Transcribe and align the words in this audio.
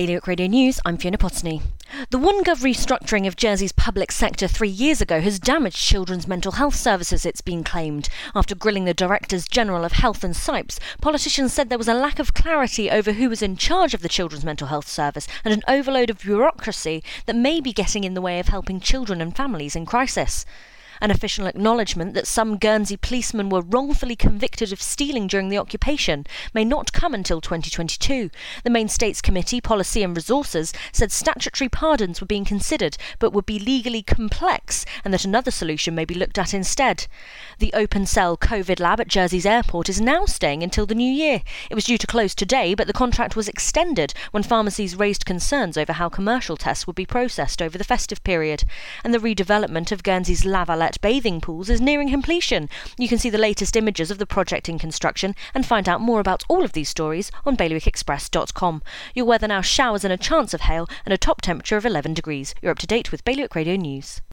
Bailiwick 0.00 0.26
Radio 0.26 0.46
News, 0.46 0.80
I'm 0.86 0.96
Fiona 0.96 1.18
Potney. 1.18 1.60
The 2.08 2.18
OneGov 2.18 2.62
restructuring 2.62 3.26
of 3.26 3.36
Jersey's 3.36 3.72
public 3.72 4.10
sector 4.10 4.48
three 4.48 4.70
years 4.70 5.02
ago 5.02 5.20
has 5.20 5.38
damaged 5.38 5.76
children's 5.76 6.26
mental 6.26 6.52
health 6.52 6.74
services, 6.74 7.26
it's 7.26 7.42
been 7.42 7.62
claimed. 7.62 8.08
After 8.34 8.54
grilling 8.54 8.86
the 8.86 8.94
Directors 8.94 9.46
General 9.46 9.84
of 9.84 9.92
Health 9.92 10.24
and 10.24 10.34
CYPES, 10.34 10.78
politicians 11.02 11.52
said 11.52 11.68
there 11.68 11.76
was 11.76 11.86
a 11.86 11.92
lack 11.92 12.18
of 12.18 12.32
clarity 12.32 12.90
over 12.90 13.12
who 13.12 13.28
was 13.28 13.42
in 13.42 13.58
charge 13.58 13.92
of 13.92 14.00
the 14.00 14.08
children's 14.08 14.42
mental 14.42 14.68
health 14.68 14.88
service 14.88 15.28
and 15.44 15.52
an 15.52 15.62
overload 15.68 16.08
of 16.08 16.20
bureaucracy 16.20 17.04
that 17.26 17.36
may 17.36 17.60
be 17.60 17.74
getting 17.74 18.02
in 18.02 18.14
the 18.14 18.22
way 18.22 18.40
of 18.40 18.48
helping 18.48 18.80
children 18.80 19.20
and 19.20 19.36
families 19.36 19.76
in 19.76 19.84
crisis. 19.84 20.46
An 21.02 21.10
official 21.10 21.46
acknowledgement 21.46 22.12
that 22.12 22.26
some 22.26 22.58
Guernsey 22.58 22.98
policemen 22.98 23.48
were 23.48 23.62
wrongfully 23.62 24.14
convicted 24.14 24.70
of 24.70 24.82
stealing 24.82 25.26
during 25.26 25.48
the 25.48 25.56
occupation 25.56 26.26
may 26.52 26.62
not 26.62 26.92
come 26.92 27.14
until 27.14 27.40
2022. 27.40 28.28
The 28.64 28.70
main 28.70 28.86
States 28.86 29.22
Committee, 29.22 29.62
Policy 29.62 30.02
and 30.02 30.14
Resources, 30.14 30.74
said 30.92 31.10
statutory 31.10 31.70
pardons 31.70 32.20
were 32.20 32.26
being 32.26 32.44
considered 32.44 32.98
but 33.18 33.32
would 33.32 33.46
be 33.46 33.58
legally 33.58 34.02
complex 34.02 34.84
and 35.02 35.14
that 35.14 35.24
another 35.24 35.50
solution 35.50 35.94
may 35.94 36.04
be 36.04 36.14
looked 36.14 36.36
at 36.36 36.52
instead. 36.52 37.06
The 37.60 37.72
open 37.72 38.04
cell 38.04 38.36
COVID 38.36 38.78
lab 38.78 39.00
at 39.00 39.08
Jersey's 39.08 39.46
airport 39.46 39.88
is 39.88 40.02
now 40.02 40.26
staying 40.26 40.62
until 40.62 40.84
the 40.84 40.94
new 40.94 41.10
year. 41.10 41.40
It 41.70 41.74
was 41.74 41.84
due 41.84 41.96
to 41.96 42.06
close 42.06 42.34
today, 42.34 42.74
but 42.74 42.86
the 42.86 42.92
contract 42.92 43.36
was 43.36 43.48
extended 43.48 44.12
when 44.32 44.42
pharmacies 44.42 44.96
raised 44.96 45.24
concerns 45.24 45.78
over 45.78 45.94
how 45.94 46.10
commercial 46.10 46.58
tests 46.58 46.86
would 46.86 46.96
be 46.96 47.06
processed 47.06 47.62
over 47.62 47.78
the 47.78 47.84
festive 47.84 48.22
period. 48.22 48.64
And 49.02 49.14
the 49.14 49.18
redevelopment 49.18 49.92
of 49.92 50.02
Guernsey's 50.02 50.44
La 50.44 50.66
Vallette 50.66 50.89
bathing 50.98 51.40
pools 51.40 51.68
is 51.68 51.80
nearing 51.80 52.10
completion. 52.10 52.68
You 52.98 53.08
can 53.08 53.18
see 53.18 53.30
the 53.30 53.38
latest 53.38 53.76
images 53.76 54.10
of 54.10 54.18
the 54.18 54.26
project 54.26 54.68
in 54.68 54.78
construction 54.78 55.34
and 55.54 55.66
find 55.66 55.88
out 55.88 56.00
more 56.00 56.20
about 56.20 56.44
all 56.48 56.64
of 56.64 56.72
these 56.72 56.88
stories 56.88 57.30
on 57.44 57.56
bailiwickexpress.com. 57.56 58.82
Your 59.14 59.26
weather 59.26 59.48
now 59.48 59.60
showers 59.60 60.04
and 60.04 60.12
a 60.12 60.16
chance 60.16 60.54
of 60.54 60.62
hail 60.62 60.88
and 61.04 61.12
a 61.12 61.18
top 61.18 61.40
temperature 61.40 61.76
of 61.76 61.86
11 61.86 62.14
degrees. 62.14 62.54
You're 62.62 62.72
up 62.72 62.78
to 62.78 62.86
date 62.86 63.10
with 63.10 63.24
Bailiwick 63.24 63.54
Radio 63.54 63.76
News. 63.76 64.20